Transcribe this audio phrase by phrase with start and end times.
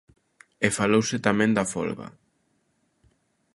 [0.65, 2.07] E falouse tamén da folga.